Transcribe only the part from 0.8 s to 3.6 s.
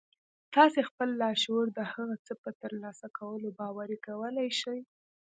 خپل لاشعور د هغه څه په ترلاسه کولو